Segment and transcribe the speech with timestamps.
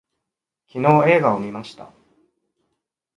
[0.67, 1.93] 昨日映画を見ました